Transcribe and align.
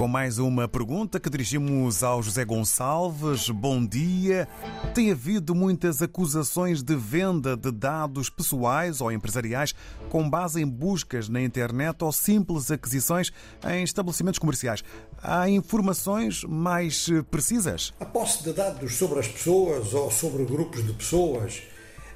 Com 0.00 0.08
mais 0.08 0.38
uma 0.38 0.66
pergunta 0.66 1.20
que 1.20 1.28
dirigimos 1.28 2.02
ao 2.02 2.22
José 2.22 2.42
Gonçalves. 2.42 3.50
Bom 3.50 3.84
dia. 3.84 4.48
Tem 4.94 5.12
havido 5.12 5.54
muitas 5.54 6.00
acusações 6.00 6.82
de 6.82 6.96
venda 6.96 7.54
de 7.54 7.70
dados 7.70 8.30
pessoais 8.30 9.02
ou 9.02 9.12
empresariais 9.12 9.74
com 10.08 10.26
base 10.26 10.62
em 10.62 10.66
buscas 10.66 11.28
na 11.28 11.42
internet 11.42 12.02
ou 12.02 12.10
simples 12.12 12.70
aquisições 12.70 13.30
em 13.70 13.82
estabelecimentos 13.82 14.38
comerciais. 14.38 14.82
Há 15.22 15.50
informações 15.50 16.44
mais 16.44 17.10
precisas? 17.30 17.92
A 18.00 18.06
posse 18.06 18.42
de 18.42 18.54
dados 18.54 18.96
sobre 18.96 19.20
as 19.20 19.28
pessoas 19.28 19.92
ou 19.92 20.10
sobre 20.10 20.46
grupos 20.46 20.82
de 20.82 20.94
pessoas 20.94 21.60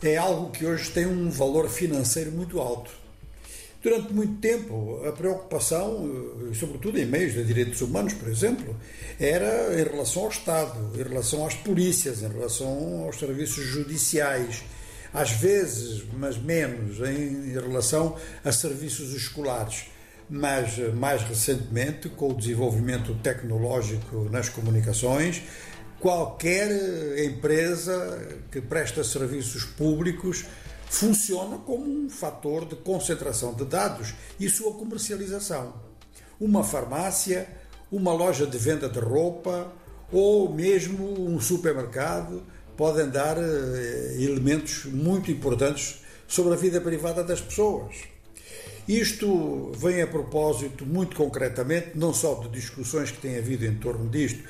é 0.00 0.16
algo 0.16 0.52
que 0.52 0.64
hoje 0.64 0.88
tem 0.92 1.04
um 1.04 1.28
valor 1.28 1.68
financeiro 1.68 2.30
muito 2.30 2.60
alto. 2.60 3.01
Durante 3.82 4.12
muito 4.12 4.40
tempo, 4.40 5.02
a 5.04 5.10
preocupação, 5.10 6.08
eh, 6.50 6.54
sobretudo 6.54 7.00
em 7.00 7.04
meios 7.04 7.32
de 7.32 7.42
direitos 7.42 7.80
humanos, 7.80 8.14
por 8.14 8.28
exemplo, 8.28 8.76
era 9.18 9.74
em 9.74 9.82
relação 9.82 10.22
ao 10.22 10.28
Estado, 10.28 10.92
em 10.94 11.02
relação 11.02 11.44
às 11.44 11.54
polícias, 11.54 12.22
em 12.22 12.28
relação 12.28 13.02
aos 13.04 13.18
serviços 13.18 13.64
judiciais, 13.64 14.62
às 15.12 15.32
vezes, 15.32 16.04
mas 16.16 16.38
menos, 16.38 17.00
em 17.00 17.52
relação 17.54 18.16
a 18.44 18.52
serviços 18.52 19.12
escolares. 19.14 19.86
Mas, 20.30 20.78
mais 20.94 21.22
recentemente, 21.22 22.08
com 22.08 22.30
o 22.30 22.34
desenvolvimento 22.34 23.12
tecnológico 23.16 24.28
nas 24.30 24.48
comunicações, 24.48 25.42
qualquer 25.98 26.70
empresa 27.26 28.40
que 28.50 28.60
presta 28.60 29.02
serviços 29.02 29.64
públicos 29.64 30.46
funciona 30.92 31.56
como 31.56 31.90
um 31.90 32.10
fator 32.10 32.66
de 32.66 32.76
concentração 32.76 33.54
de 33.54 33.64
dados 33.64 34.12
e 34.38 34.48
sua 34.50 34.74
comercialização. 34.74 35.72
Uma 36.38 36.62
farmácia, 36.62 37.48
uma 37.90 38.12
loja 38.12 38.46
de 38.46 38.58
venda 38.58 38.90
de 38.90 38.98
roupa 38.98 39.72
ou 40.12 40.52
mesmo 40.52 41.30
um 41.30 41.40
supermercado 41.40 42.42
podem 42.76 43.08
dar 43.08 43.38
eh, 43.38 44.16
elementos 44.18 44.84
muito 44.84 45.30
importantes 45.30 46.02
sobre 46.28 46.52
a 46.52 46.56
vida 46.56 46.78
privada 46.78 47.24
das 47.24 47.40
pessoas. 47.40 47.96
Isto 48.86 49.72
vem 49.74 50.02
a 50.02 50.06
propósito, 50.06 50.84
muito 50.84 51.16
concretamente, 51.16 51.92
não 51.94 52.12
só 52.12 52.34
de 52.34 52.50
discussões 52.50 53.10
que 53.10 53.18
têm 53.18 53.38
havido 53.38 53.64
em 53.64 53.76
torno 53.76 54.10
disto, 54.10 54.44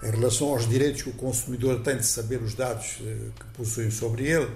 em 0.00 0.10
relação 0.12 0.50
aos 0.50 0.68
direitos 0.68 1.02
que 1.02 1.10
o 1.10 1.14
consumidor 1.14 1.82
tem 1.82 1.96
de 1.96 2.06
saber 2.06 2.40
os 2.40 2.54
dados 2.54 2.98
eh, 3.00 3.16
que 3.36 3.46
possuem 3.56 3.90
sobre 3.90 4.28
ele, 4.28 4.48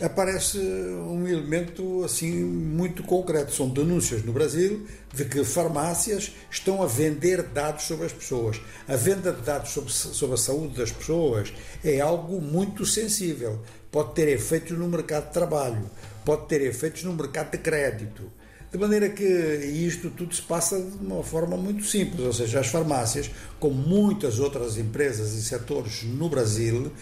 aparece 0.00 0.58
um 0.58 1.26
elemento 1.26 2.04
assim 2.04 2.44
muito 2.44 3.02
concreto. 3.02 3.52
São 3.52 3.68
denúncias 3.68 4.22
no 4.22 4.32
Brasil 4.32 4.86
de 5.14 5.24
que 5.24 5.42
farmácias 5.44 6.32
estão 6.50 6.82
a 6.82 6.86
vender 6.86 7.42
dados 7.42 7.84
sobre 7.84 8.06
as 8.06 8.12
pessoas. 8.12 8.60
A 8.86 8.96
venda 8.96 9.32
de 9.32 9.42
dados 9.42 9.70
sobre, 9.70 9.90
sobre 9.90 10.34
a 10.34 10.38
saúde 10.38 10.76
das 10.76 10.92
pessoas 10.92 11.52
é 11.84 12.00
algo 12.00 12.40
muito 12.40 12.84
sensível. 12.84 13.60
Pode 13.90 14.14
ter 14.14 14.28
efeitos 14.28 14.76
no 14.76 14.86
mercado 14.88 15.28
de 15.28 15.32
trabalho, 15.32 15.90
pode 16.24 16.46
ter 16.46 16.60
efeitos 16.60 17.02
no 17.02 17.14
mercado 17.14 17.52
de 17.52 17.58
crédito. 17.58 18.30
De 18.70 18.76
maneira 18.76 19.08
que 19.08 19.24
isto 19.24 20.10
tudo 20.10 20.34
se 20.34 20.42
passa 20.42 20.78
de 20.78 21.06
uma 21.06 21.22
forma 21.22 21.56
muito 21.56 21.84
simples, 21.84 22.20
ou 22.20 22.32
seja, 22.32 22.60
as 22.60 22.66
farmácias, 22.66 23.30
como 23.58 23.74
muitas 23.74 24.38
outras 24.38 24.76
empresas 24.76 25.32
e 25.32 25.42
setores 25.42 26.02
no 26.02 26.28
Brasil, 26.28 26.92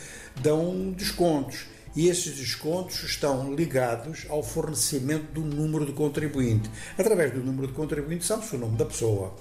dão 0.41 0.93
descontos 0.93 1.67
e 1.97 2.09
esses 2.09 2.37
descontos 2.37 3.03
estão 3.03 3.55
ligados 3.55 4.27
ao 4.29 4.43
fornecimento 4.43 5.33
do 5.33 5.41
número 5.41 5.87
de 5.87 5.93
contribuinte. 5.93 6.71
Através 6.99 7.33
do 7.33 7.41
número 7.41 7.69
de 7.69 7.73
contribuinte 7.73 8.25
sabe-se 8.25 8.57
o 8.57 8.59
nome 8.59 8.77
da 8.77 8.85
pessoa. 8.85 9.35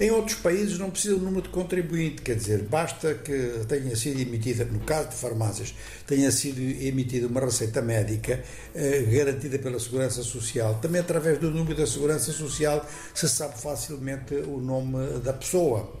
Em 0.00 0.10
outros 0.10 0.38
países 0.38 0.78
não 0.78 0.90
precisa 0.90 1.16
do 1.16 1.24
número 1.26 1.42
de 1.42 1.50
contribuinte, 1.50 2.22
quer 2.22 2.34
dizer, 2.34 2.62
basta 2.62 3.12
que 3.12 3.66
tenha 3.68 3.94
sido 3.94 4.18
emitida, 4.18 4.64
no 4.64 4.80
caso 4.80 5.10
de 5.10 5.16
farmácias, 5.16 5.74
tenha 6.06 6.30
sido 6.30 6.58
emitida 6.58 7.26
uma 7.26 7.40
receita 7.40 7.82
médica 7.82 8.42
eh, 8.74 9.02
garantida 9.02 9.58
pela 9.58 9.78
Segurança 9.78 10.22
Social. 10.22 10.78
Também 10.80 11.02
através 11.02 11.38
do 11.38 11.50
número 11.50 11.76
da 11.76 11.86
Segurança 11.86 12.32
Social 12.32 12.88
se 13.12 13.28
sabe 13.28 13.60
facilmente 13.60 14.34
o 14.36 14.58
nome 14.58 15.18
da 15.18 15.34
pessoa. 15.34 15.92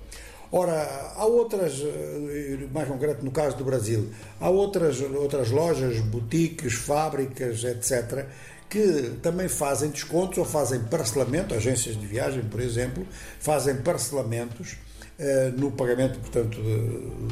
Ora, 0.52 1.12
há 1.14 1.24
outras, 1.26 1.80
eh, 1.80 2.66
mais 2.74 2.88
concreto 2.88 3.24
no 3.24 3.30
caso 3.30 3.56
do 3.56 3.64
Brasil, 3.64 4.10
há 4.40 4.50
outras, 4.50 5.00
outras 5.00 5.50
lojas, 5.50 6.00
boutiques, 6.00 6.74
fábricas, 6.74 7.62
etc., 7.62 8.26
que 8.68 9.16
também 9.22 9.48
fazem 9.48 9.90
descontos 9.90 10.38
ou 10.38 10.44
fazem 10.44 10.80
parcelamento, 10.80 11.54
agências 11.54 11.96
de 11.96 12.06
viagem, 12.06 12.42
por 12.42 12.60
exemplo, 12.60 13.06
fazem 13.38 13.76
parcelamentos 13.76 14.76
eh, 15.18 15.52
no 15.56 15.70
pagamento, 15.70 16.18
portanto, 16.18 16.58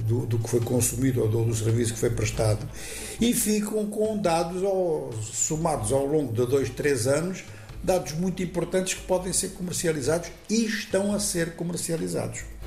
do, 0.07 0.27
do, 0.27 0.39
que 0.39 0.51
foi 0.51 0.61
consumido 0.61 1.23
ou 1.23 1.29
do, 1.29 1.45
do, 1.45 1.55
serviço 1.55 1.95
que 1.95 1.99
foi 1.99 2.11
prestado 2.11 2.69
e 3.21 3.33
ficam 3.33 3.87
com 3.87 4.19
dados 4.19 4.63
ao, 4.63 5.11
somados 5.23 5.91
ao 5.91 6.05
longo 6.05 6.33
de 6.33 6.45
dois, 6.47 6.69
três 6.71 7.07
anos, 7.07 7.45
dados 7.83 8.13
muito 8.13 8.43
importantes 8.43 8.95
que 8.95 9.03
podem 9.03 9.33
ser 9.33 9.51
comercializados 9.51 10.31
e 10.51 10.67
estão 10.67 11.15
a 11.15 11.19
ser 11.19 11.57
comercializados. 11.57 12.58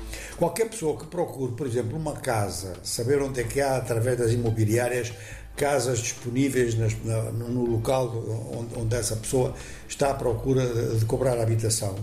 Qualquer 0.42 0.70
pessoa 0.70 0.98
que 0.98 1.06
procure, 1.06 1.52
por 1.52 1.68
exemplo, 1.68 1.96
uma 1.96 2.14
casa, 2.14 2.74
saber 2.82 3.22
onde 3.22 3.40
é 3.40 3.44
que 3.44 3.60
há, 3.60 3.76
através 3.76 4.18
das 4.18 4.32
imobiliárias, 4.32 5.12
casas 5.54 6.00
disponíveis 6.00 6.74
nas, 6.74 6.94
no 7.32 7.64
local 7.64 8.08
onde, 8.52 8.76
onde, 8.76 8.96
essa 8.96 9.14
pessoa 9.14 9.54
está 9.88 10.10
à 10.10 10.14
procura 10.14 10.66
de, 10.66 10.98
de 10.98 11.04
cobrar 11.04 11.38
a 11.38 11.42
habitação, 11.44 11.94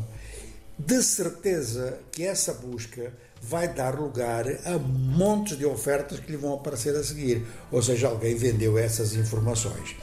de 0.78 1.04
certeza 1.04 2.00
que 2.14 2.24
essa 2.24 2.54
busca 2.54 3.12
vai 3.42 3.68
dar 3.68 4.00
lugar 4.00 4.46
a 4.66 4.78
montes 4.80 5.58
de 5.58 5.66
ofertas 5.66 6.22
que 6.22 6.32
lhe 6.32 6.38
vão 6.38 6.54
aparecer 6.54 6.96
a 6.96 7.04
seguir. 7.04 7.46
Ou 7.70 7.82
seja, 7.82 8.08
alguém 8.08 8.36
vendeu 8.36 8.78
essas 8.78 9.16
informações. 9.16 9.98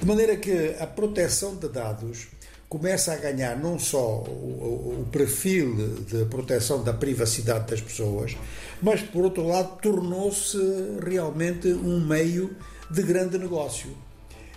De 0.00 0.06
maneira 0.06 0.34
que 0.38 0.74
a 0.80 0.86
proteção 0.86 1.56
de 1.56 1.68
dados 1.68 2.28
começa 2.72 3.12
a 3.12 3.16
ganhar 3.16 3.54
não 3.58 3.78
só 3.78 4.22
o, 4.22 5.02
o, 5.02 5.06
perfil 5.12 5.76
de 6.08 6.24
proteção 6.24 6.82
da 6.82 6.94
privacidade 6.94 7.70
das 7.70 7.82
pessoas, 7.82 8.34
mas, 8.80 9.02
por 9.02 9.24
outro 9.24 9.46
lado, 9.46 9.78
tornou-se 9.82 10.56
realmente 11.04 11.68
um 11.68 12.00
meio 12.00 12.56
de 12.90 13.02
grande 13.02 13.36
negócio. 13.36 13.90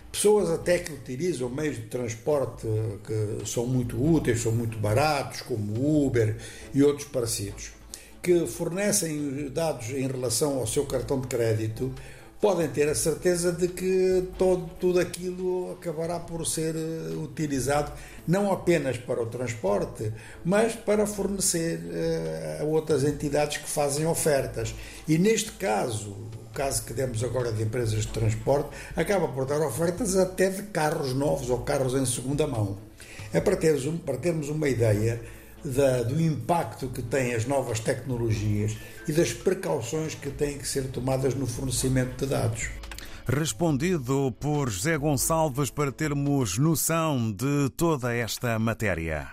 Pessoas 0.09 0.49
até 0.49 0.79
que 0.79 0.93
utilizam 0.93 1.49
meios 1.49 1.75
de 1.75 1.87
transporte 1.87 2.65
que 3.05 3.45
são 3.45 3.65
muito 3.65 4.01
úteis, 4.01 4.39
são 4.39 4.53
muito 4.53 4.77
baratos, 4.77 5.41
como 5.41 6.05
Uber 6.05 6.37
e 6.73 6.81
outros 6.81 7.09
parecidos, 7.09 7.71
que 8.23 8.47
fornecem 8.47 9.49
dados 9.49 9.89
em 9.89 10.07
relação 10.07 10.59
ao 10.59 10.65
seu 10.65 10.85
cartão 10.85 11.19
de 11.19 11.27
crédito, 11.27 11.93
podem 12.45 12.67
ter 12.67 12.87
a 12.87 12.93
certeza 12.93 13.51
de 13.51 13.67
que 13.67 14.29
todo, 14.37 14.69
tudo 14.79 14.99
aquilo 14.99 15.71
acabará 15.71 16.19
por 16.19 16.45
ser 16.45 16.75
eh, 16.75 17.15
utilizado 17.15 17.91
não 18.27 18.53
apenas 18.53 18.97
para 18.97 19.19
o 19.19 19.25
transporte, 19.25 20.13
mas 20.43 20.75
para 20.75 21.07
fornecer 21.07 21.79
uh, 21.79 22.61
a 22.61 22.65
outras 22.65 23.03
entidades 23.03 23.57
que 23.57 23.67
fazem 23.67 24.05
ofertas. 24.05 24.75
E 25.07 25.17
neste 25.17 25.53
caso, 25.53 26.11
o 26.11 26.53
caso 26.53 26.83
que 26.85 26.93
demos 26.93 27.23
agora 27.23 27.51
de 27.51 27.63
empresas 27.63 28.01
de 28.01 28.09
transporte, 28.09 28.69
acaba 28.95 29.27
por 29.27 29.47
dar 29.47 29.61
ofertas 29.61 30.15
até 30.15 30.47
de 30.51 30.61
carros 30.63 31.15
novos 31.15 31.49
ou 31.49 31.61
carros 31.61 31.95
em 31.95 32.05
segunda 32.05 32.45
mão. 32.45 32.77
É 33.33 33.41
para 33.41 33.55
termos, 33.55 34.01
para 34.01 34.17
termos 34.17 34.49
uma 34.49 34.69
ideia 34.69 35.19
da, 35.65 36.03
do 36.03 36.21
impacto 36.21 36.87
que 36.87 37.01
têm 37.01 37.33
as 37.33 37.45
novas 37.45 37.79
tecnologias 37.79 38.77
e 39.07 39.11
das 39.11 39.33
precauções 39.33 40.13
que 40.13 40.29
têm 40.29 40.57
que 40.57 40.67
ser 40.67 40.87
tomadas 40.87 41.33
no 41.33 41.47
fornecimento 41.47 42.23
de 42.23 42.31
dados. 42.31 42.69
Respondido 43.27 44.31
por 44.39 44.69
José 44.69 44.97
Gonçalves 44.97 45.71
para 45.71 45.91
termos 45.91 46.59
noção 46.59 47.31
de 47.31 47.69
toda 47.75 48.13
esta 48.13 48.59
matéria. 48.59 49.29